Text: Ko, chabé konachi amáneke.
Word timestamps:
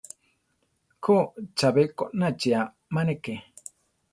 Ko, 1.03 1.17
chabé 1.57 1.83
konachi 1.97 2.49
amáneke. 2.61 3.33